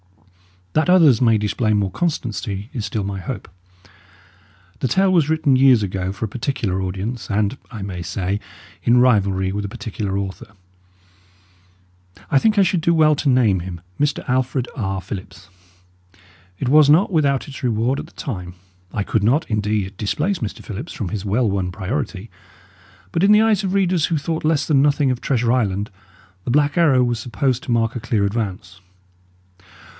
That 0.73 0.89
others 0.89 1.21
may 1.21 1.37
display 1.37 1.73
more 1.73 1.91
constancy 1.91 2.69
is 2.73 2.85
still 2.85 3.03
my 3.03 3.19
hope. 3.19 3.47
The 4.79 4.87
tale 4.87 5.11
was 5.13 5.29
written 5.29 5.55
years 5.57 5.83
ago 5.83 6.11
for 6.11 6.25
a 6.25 6.29
particular 6.29 6.81
audience 6.81 7.29
and 7.29 7.57
(I 7.69 7.83
may 7.83 8.01
say) 8.01 8.39
in 8.81 8.97
rivalry 8.99 9.51
with 9.51 9.65
a 9.65 9.69
particular 9.69 10.17
author; 10.17 10.53
I 12.31 12.39
think 12.39 12.57
I 12.57 12.63
should 12.63 12.81
do 12.81 12.95
well 12.95 13.15
to 13.17 13.29
name 13.29 13.59
him, 13.59 13.81
Mr. 13.99 14.27
Alfred 14.29 14.67
R. 14.75 15.01
Phillips. 15.01 15.49
It 16.57 16.69
was 16.69 16.89
not 16.89 17.11
without 17.11 17.47
its 17.47 17.61
reward 17.61 17.99
at 17.99 18.07
the 18.07 18.11
time. 18.13 18.55
I 18.93 19.03
could 19.03 19.23
not, 19.25 19.45
indeed, 19.51 19.97
displace 19.97 20.39
Mr. 20.39 20.63
Phillips 20.63 20.93
from 20.93 21.09
his 21.09 21.25
well 21.25 21.47
won 21.49 21.69
priority; 21.71 22.31
but 23.11 23.23
in 23.23 23.33
the 23.33 23.41
eyes 23.41 23.63
of 23.63 23.73
readers 23.75 24.05
who 24.05 24.17
thought 24.17 24.45
less 24.45 24.65
than 24.65 24.81
nothing 24.81 25.11
of 25.11 25.21
Treasure 25.21 25.51
Island, 25.51 25.91
The 26.45 26.51
Black 26.51 26.75
Arrow 26.75 27.03
was 27.03 27.19
supposed 27.19 27.61
to 27.63 27.71
mark 27.71 27.95
a 27.95 27.99
clear 27.99 28.25
advance. 28.25 28.79